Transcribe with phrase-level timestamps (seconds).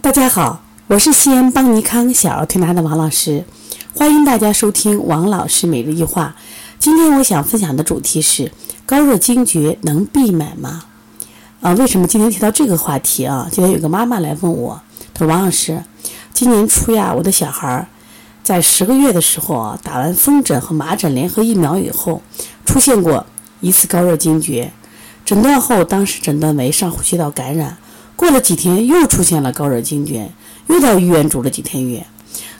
[0.00, 3.44] 大家好，我是西安邦尼康小儿推拿的王老师，
[3.94, 6.36] 欢迎大家收听王老师每日一话。
[6.78, 8.52] 今天我想分享的主题是
[8.86, 10.84] 高热惊厥能避免吗？
[11.60, 13.48] 啊，为什么今天提到这个话题啊？
[13.50, 14.80] 今天有个妈妈来问我，
[15.12, 15.82] 她说王老师，
[16.32, 17.88] 今年初呀，我的小孩
[18.44, 22.22] 在十个月的时候啊，打完风疹和麻疹联合疫苗以后，
[22.64, 23.26] 出现过
[23.60, 24.72] 一次高热惊厥，
[25.24, 27.76] 诊断后当时诊断为上呼吸道感染。
[28.18, 30.32] 过了几天，又出现了高热惊厥，
[30.66, 32.04] 又到医院住了几天院。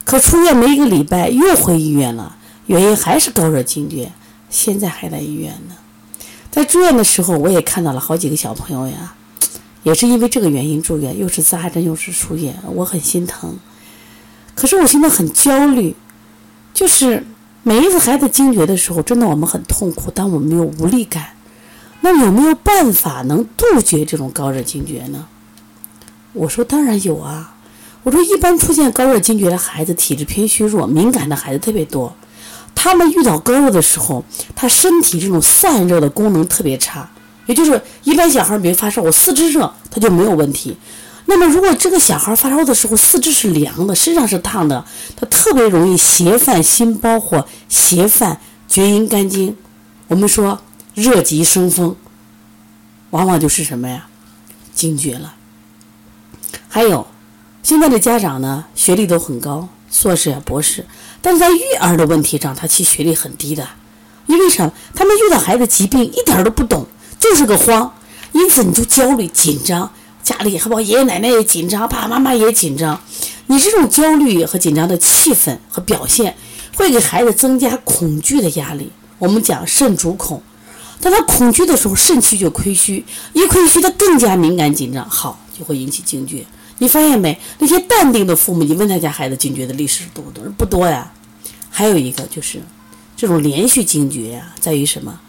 [0.04, 4.12] 可出院没一个礼拜，又回医院了，原因还是高热惊厥，
[4.48, 5.74] 现在还在医院呢。
[6.48, 9.16] 在住院的时候，我也看到了好几个小朋友呀，
[9.82, 13.58] 也是因为这个原因住院，又是扎针又是输液，我很心疼。
[14.54, 15.96] 可是我现在很焦虑，
[16.72, 17.27] 就是
[17.64, 21.30] 每一次孩子惊厥的时候，真的我们很痛苦，但我们有无力感。
[22.00, 25.27] 那有没有办法能杜绝这种高热惊厥呢？
[26.32, 27.55] 我说当然有啊，
[28.02, 32.14] 我说一般出现高热惊厥的孩子体质偏虚弱、敏感的孩子特别多，
[32.75, 37.08] 他们遇到高热的时候，他身体这种散热的功能特别差，
[37.47, 40.77] 也就是一般小孩没发烧，我四肢热他就没有问题。
[41.27, 44.84] 那么如果这个小孩发烧的时候四肢是凉的，身上是烫的，
[45.17, 49.56] 他特别容易邪犯心包或邪犯厥阴肝经。
[50.06, 50.58] 我们说
[50.95, 51.97] 热极生风，
[53.11, 54.06] 往往就是什么呀，
[54.74, 55.34] 惊厥了。
[56.69, 57.06] 还有，
[57.62, 60.84] 现在的家长呢，学历都很高，硕士啊、博士，
[61.22, 63.66] 但是在育儿的问题上，他其实学历很低的。
[64.27, 64.70] 因为什么？
[64.94, 66.86] 他们遇到孩子疾病一点都不懂，
[67.19, 67.91] 就是个慌，
[68.33, 69.91] 因此你就焦虑紧张，
[70.22, 73.00] 家里还包括爷爷奶奶也紧张，爸爸妈妈也紧张。
[73.46, 76.36] 你这种焦虑和紧张的气氛和表现，
[76.77, 78.92] 会给孩子增加恐惧的压力。
[79.19, 80.42] 我们讲肾主恐，
[81.00, 83.02] 当他恐惧的时候，肾气就亏虚，
[83.33, 86.44] 一亏虚，他更加敏感紧张，好就会引起惊厥。
[86.78, 87.38] 你发现没？
[87.58, 90.44] 那些淡定的父母，你问他家孩子惊厥的历史多不多？
[90.56, 91.12] 不多呀。
[91.70, 92.60] 还有一个就是，
[93.16, 95.20] 这种连续惊厥呀，在于什么？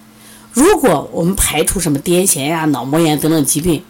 [0.53, 3.83] 如果我们排除什么癫痫呀、脑膜炎等等疾病，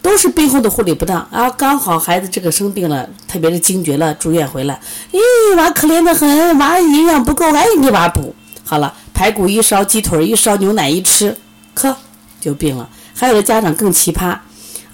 [0.00, 1.50] 都是背后的护理不当啊。
[1.50, 4.80] 刚好孩子这个生病了，特别是惊厥了，住院回来，
[5.12, 5.18] 咦，
[5.56, 8.34] 娃可怜的很，娃营养不够，赶紧给娃补。
[8.64, 11.36] 好了，排骨一烧，鸡腿一烧，牛奶一吃，
[11.74, 11.94] 可
[12.40, 12.88] 就病了。
[13.14, 14.38] 还有的家长更奇葩。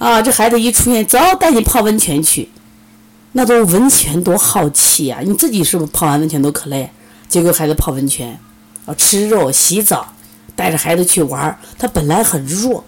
[0.04, 2.50] 啊，这孩子一出现，走，带你泡温泉去。
[3.32, 5.20] 那都温泉多耗气呀！
[5.25, 6.91] 你自己是不是泡完温泉都可累？
[7.26, 8.38] 结果孩子泡温泉，
[8.84, 10.06] 啊，吃肉、洗澡，
[10.54, 12.84] 带着孩子去玩，他本来很弱，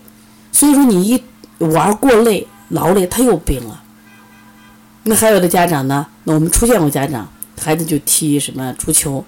[0.53, 1.23] 所以说你一
[1.57, 3.83] 玩过累、劳累，他又病了。
[5.05, 6.07] 那还有的家长呢？
[6.25, 7.27] 那我们出现过家长，
[7.59, 9.25] 孩子就踢什么足球，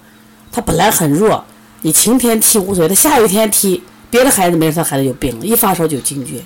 [0.51, 1.43] 他本来很弱，
[1.81, 6.43] 你晴天踢无所谓，他下雨天踢，别的孩子没事，他孩子就病了，一发烧就惊厥。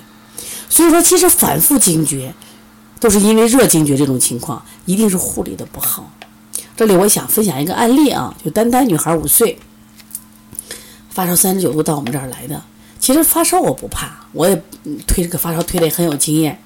[0.68, 2.34] 所以说，其实反复惊厥，
[2.98, 6.10] 都是因为热惊厥这种情况，一定是护理的不好。
[6.76, 9.58] 这里我想分享一个案例啊，就丹丹女孩五岁，
[11.10, 12.60] 发烧三十九度到我们这儿来的。
[12.98, 14.56] 其实发烧我不怕，我也
[15.06, 16.58] 推这个发烧推的也很有经验。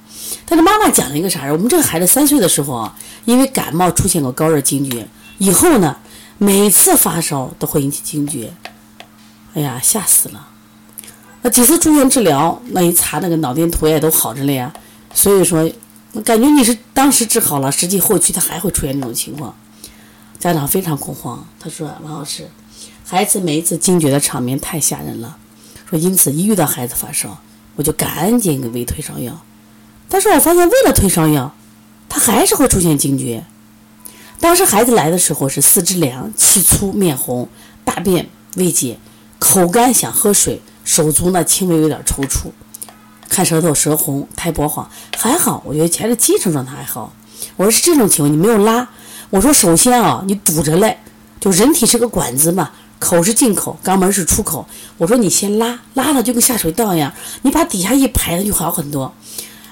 [0.46, 5.06] 但是妈妈讲了一个啥事我们这个孩子三岁的时候啊，因为感冒出现过高热惊厥，
[5.38, 5.96] 以后呢，
[6.38, 8.54] 每次发烧都会引起惊厥。
[9.54, 10.46] 哎呀，吓死了。
[11.48, 14.72] 几次住院治疗，那一查那个脑电图也都好着了呀。
[15.14, 15.70] 所以说，
[16.24, 19.54] 感觉你是当时治好了，实际后期他还会出现这种情况。
[20.38, 22.48] 家长非常恐慌，他说：“王老师，
[23.04, 25.36] 孩子每一次惊厥的场面太吓人了。
[25.88, 27.38] 说因此一遇到孩子发烧，
[27.76, 29.40] 我就赶紧给喂退烧药。
[30.08, 31.54] 但是我发现喂了退烧药，
[32.08, 33.44] 他还是会出现惊厥。
[34.40, 37.48] 当时孩子来的时候是四肢凉、气粗、面红、
[37.84, 38.98] 大便未解、
[39.38, 42.46] 口干想喝水。”手足呢轻微有点抽搐，
[43.28, 44.88] 看舌头舌红苔薄黄，
[45.18, 47.12] 还好，我觉得前的精神状态还好。
[47.56, 48.88] 我说是这种情况，你没有拉。
[49.28, 50.96] 我说首先啊，你堵着嘞，
[51.38, 54.66] 就人体是个管子嘛，口是进口，肛门是出口。
[54.96, 57.12] 我说你先拉，拉了就跟下水道一样，
[57.42, 59.12] 你把底下一排，它就好很多。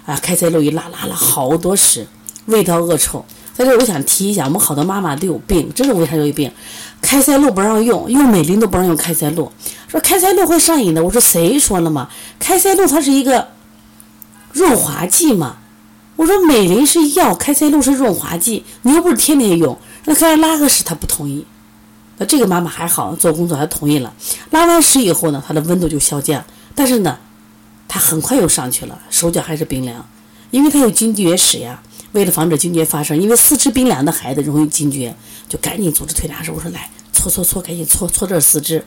[0.04, 2.06] 啊，开塞露一拉，拉了好多屎，
[2.44, 3.24] 味道恶臭。
[3.54, 6.52] 在这我想提一下，我们好多妈妈都有病，真的为啥有病？
[7.00, 9.50] 开塞露不让用，用美林都不让用开塞露，
[9.88, 11.04] 说开塞露会上瘾的。
[11.04, 12.08] 我说谁说了嘛？
[12.38, 13.48] 开塞露它是一个
[14.52, 15.56] 润滑剂嘛。
[16.16, 19.78] 我说美林是药，开塞露是润滑剂，你又不是天天用。
[20.06, 21.46] 那开始拉个屎，他不同意。
[22.18, 24.14] 那这个妈妈还好，做工作还同意了。
[24.50, 26.42] 拉完屎以后呢，她的温度就下降，
[26.74, 27.18] 但是呢，
[27.86, 30.08] 她很快又上去了，手脚还是冰凉，
[30.50, 31.82] 因为她有惊厥史呀。
[32.12, 35.14] 为了防止惊厥发生，因为四肢冰凉的孩子容易惊厥，
[35.50, 36.50] 就赶紧组织推拿师。
[36.50, 36.88] 我说来
[37.26, 38.84] 搓搓搓，赶紧搓搓这四肢。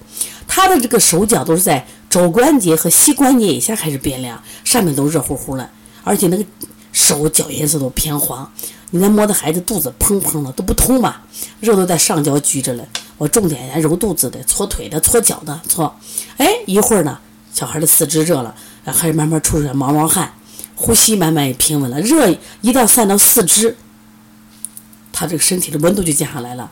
[0.48, 5.70] 他的这个手脚都是在肘关节和膝关节以下开始变凉，上面都热乎乎了，
[6.04, 6.46] 而且那个
[6.94, 8.50] 手脚颜色都偏黄。
[8.92, 11.24] 你再摸的孩子肚子砰砰的都不通吧，
[11.60, 12.88] 肉都在上焦拘着了。
[13.18, 15.94] 我重点来揉肚子的、搓腿的、搓脚的、搓。
[16.38, 17.20] 哎，一会儿呢，
[17.54, 20.34] 小孩的四肢热了，然后开始慢慢出出来毛毛汗，
[20.76, 22.00] 呼吸慢慢也平稳了。
[22.00, 23.76] 热一到散到四肢，
[25.12, 26.72] 他这个身体的温度就降下来了。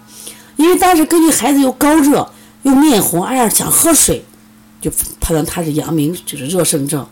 [0.58, 2.30] 因为当时根据孩子又高热
[2.64, 4.26] 又面红，哎呀想喝水，
[4.82, 7.08] 就判断他是阳明就是热盛症。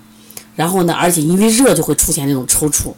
[0.56, 2.94] 然后呢，而且因为热就会出现那种抽搐，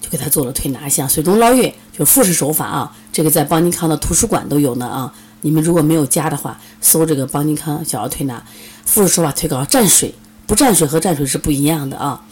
[0.00, 2.96] 就给他做了推拿，像水中捞月，就是复式手法啊。
[3.12, 5.12] 这个在邦尼康的图书馆都有呢啊。
[5.42, 8.42] 你们如果没有加的话，搜这个邦尼康小儿推拿
[8.84, 10.14] 复式手法推高蘸水，
[10.46, 12.24] 不蘸水和蘸水是不一样的啊。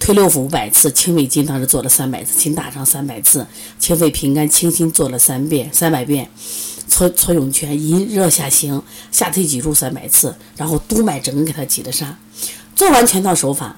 [0.00, 3.46] 推六腑五百次，清胃经当时做了三百次，清大肠三百次，
[3.78, 6.30] 清肺平肝清心做了三遍三百遍，
[6.86, 12.16] 搓搓涌泉引热下行，下推脊柱三百次，然后督脉整个给他挤的上。
[12.76, 13.76] 做完全套手法，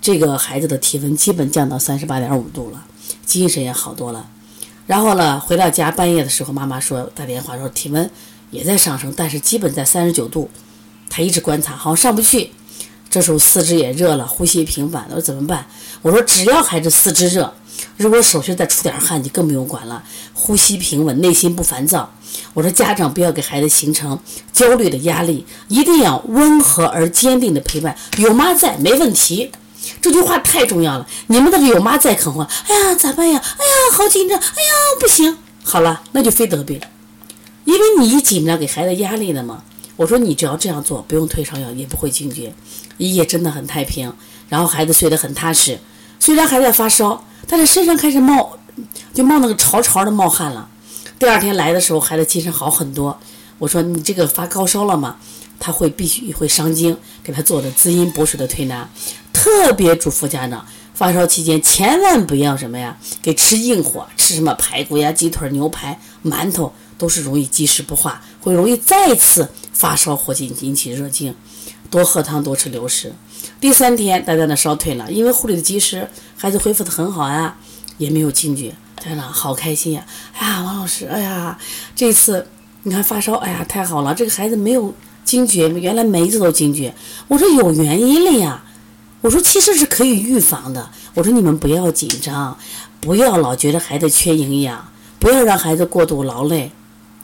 [0.00, 2.84] 这个孩子的体温基本降到三十八点五度了，
[3.26, 4.28] 精神也好多了。
[4.86, 8.08] 然后呢，回到家半夜的时候，妈妈说打电话说体温
[8.52, 10.48] 也在上升，但是基本在三十九度。
[11.08, 12.52] 他一直观察，好像上不去。
[13.10, 15.66] 这时候四肢也热了，呼吸频繁，我说怎么办？
[16.00, 17.52] 我说只要孩子四肢热，
[17.96, 20.02] 如果手心再出点汗，就更不用管了。
[20.32, 22.08] 呼吸平稳，内心不烦躁。
[22.54, 24.16] 我说家长不要给孩子形成
[24.52, 27.96] 焦虑的压力，一定要温和而坚定的陪伴。
[28.18, 29.50] 有妈在，没问题。
[30.00, 31.06] 这句话太重要了。
[31.26, 33.42] 你们的有妈在肯话，哎呀咋办呀？
[33.42, 35.36] 哎呀好紧张，哎呀不行。
[35.64, 36.80] 好了，那就非得病，
[37.64, 39.64] 因为你一紧张给孩子压力了嘛。
[40.00, 42.54] 我说你只要这样做，不用退烧药，也不会惊厥，
[42.96, 44.10] 一夜真的很太平。
[44.48, 45.78] 然后孩子睡得很踏实，
[46.18, 48.58] 虽然还在发烧，但是身上开始冒，
[49.12, 50.66] 就冒那个潮潮的冒汗了。
[51.18, 53.20] 第二天来的时候，孩子精神好很多。
[53.58, 55.18] 我说你这个发高烧了吗？
[55.58, 58.88] 他会必须会伤精，给他做的滋阴补水的推拿。
[59.34, 71.34] 特别嘱咐家长，发烧期间千万不要什么呀，给吃硬货，吃什么排骨呀、鸡腿、牛排、馒头，都是容易积食不化，会容易再次发烧或引引起热惊。
[71.88, 73.14] 多喝汤，多吃流食。
[73.58, 77.56] 第三天，大家的烧退了，因为护理的及时，孩子恢复的很好呀，
[77.96, 78.74] 也没有惊厥。
[79.02, 80.04] 家长好开心呀！
[80.38, 81.58] 哎呀，王老师，哎呀，
[81.96, 82.46] 这次
[82.82, 84.94] 你看发烧，哎呀，太好了，这个孩子没有
[85.24, 86.94] 惊厥，原来每一次都惊厥。
[87.26, 88.62] 我说有原因了呀，
[89.22, 90.90] 我说其实是可以预防的。
[91.14, 92.56] 我说你们不要紧张，
[93.00, 94.86] 不要老觉得孩子缺营养，
[95.18, 96.70] 不要让孩子过度劳累，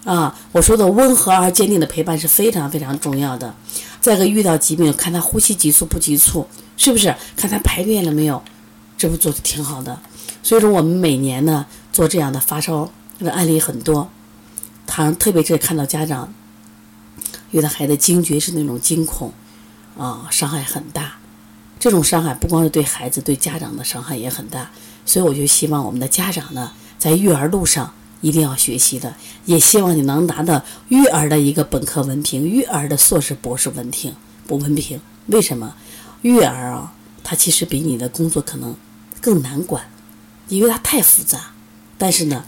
[0.07, 3.53] 啊，我说的温和而坚定的陪伴是非常非常重要的。
[4.01, 7.13] 再一个遇到疾病，看他呼吸急促不急促，是不是？
[7.37, 8.41] 看他排便了没有，
[8.97, 9.99] 这不做的挺好的。
[10.45, 12.89] 所以说，我们每年呢做这样的发烧
[13.19, 14.09] 的案例很多，
[14.87, 16.33] 他特别是看到家长
[17.51, 19.33] 有的孩子惊厥是那种惊恐，
[19.99, 21.17] 啊，伤害很大。
[21.81, 24.71] 这种伤害不光是对孩子，对家长的伤害也很大。
[25.05, 27.93] 所以我就希望我们的家长呢，在育儿路上
[28.27, 29.15] 一定要学习的，
[29.45, 34.13] 也希望你能拿到育儿的一个本科文凭，育儿的硕士、博士文凭
[34.49, 35.01] 不文凭。
[35.27, 35.77] 为什么？
[36.23, 36.93] 育儿啊，
[37.23, 38.75] 它其实比你的工作可能
[39.21, 39.85] 更难管。
[40.49, 41.53] 因为它太复杂，
[41.97, 42.45] 但是呢，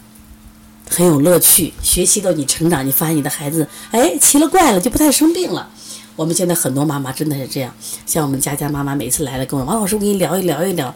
[0.89, 1.73] 很有乐趣。
[1.81, 5.69] 学习到你成长，你发现你的孩子哎奇了怪了，就不太生病了。
[6.19, 7.73] 我们现在很多妈妈真的是这样，
[8.05, 10.87] 像我们佳佳妈妈每次来了跟我王老师，我跟你聊一聊一聊。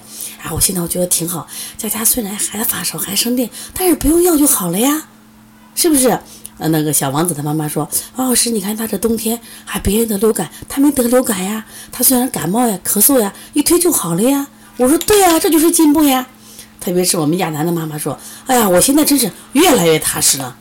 [0.41, 1.47] 啊，我现在我觉得挺好。
[1.77, 5.07] 佳佳虽然还发烧还生病，但是不用药就好了呀，
[5.75, 6.09] 是不是？
[6.57, 11.65] 呃，那个小王子的妈妈说，王老师，你看他这冬天还别人得流感，他没得流感呀。
[11.89, 14.45] 他虽然感冒呀、咳嗽呀，一推就好了呀。
[14.75, 16.27] 我说对呀，这就是进步呀。
[16.81, 20.57] 特别是我们亚楠的妈妈说：“哎呀，我现在真是越来越踏实了。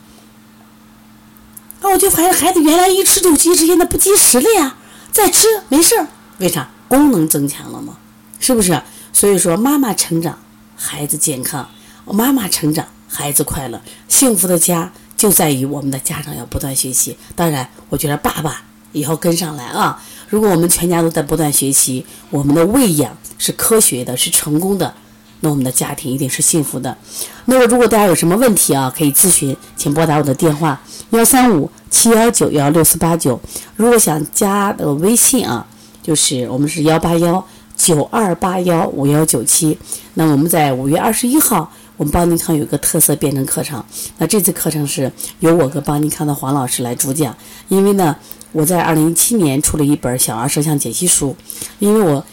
[1.83, 4.77] 啊，我就发现孩子原来一吃就积食，现在不积食了呀，
[5.11, 6.07] 再吃没事儿。
[6.37, 6.69] 为啥？
[6.87, 7.97] 功能增强了嘛，
[8.39, 8.81] 是不是？
[9.11, 10.39] 所以说，妈妈成长，
[10.77, 11.65] 孩子健康；
[12.05, 13.81] 妈妈成长，孩子快乐。
[14.07, 17.17] 幸福的家就在于我们的家长要不断学习。
[17.35, 18.63] 当然，我觉得爸爸
[18.93, 20.01] 也要跟上来啊。
[20.29, 24.93] 如果我们全家都在不断学习，我们的喂养是科学的，是成功的。”
[25.43, 26.97] 那我们的家庭一定是幸福的。
[27.45, 33.37] 那么，如果大家有什么问题啊，可以咨询，请拨打我的电话幺三五七幺九幺六四八九。
[33.75, 35.67] 如果想加的微信啊，
[36.01, 37.45] 就是我们是幺八幺
[37.75, 39.77] 九二八幺五幺九七。
[40.13, 43.83] 那我们在五月二十一号，我们邦尼康有个特色辩证课程。
[44.19, 47.35] 那这次课程是由我跟邦尼康的黄老师来主讲。
[47.67, 48.15] 因为呢，
[48.53, 51.35] 我在二零一七年出了一本小儿摄像解析书，
[51.79, 52.23] 因为我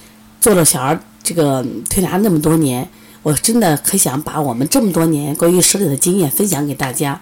[0.40, 2.88] 做了小儿这个推拿那么多年。
[3.22, 7.20] 我真的很想把我们这么多年关于舌诊的经验分享给大家。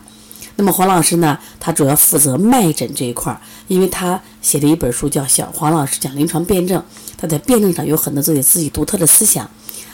[0.57, 6.81] 那么黄老师呢，他主要负责脉诊这一块儿，因为他写了一本书叫《小黄老师讲临床辩证》，
[7.17, 9.49] 他在辩证上有很多自己自己独特的思想。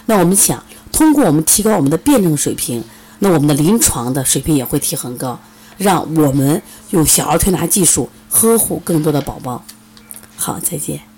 [0.07, 2.83] 那我们想通过我们提高我们的辩证水平，
[3.19, 5.39] 那我们的临床的水平也会提很高，
[5.77, 9.63] 让我们用小儿推拿技术呵护更多的宝宝。
[10.37, 11.14] 好，再见。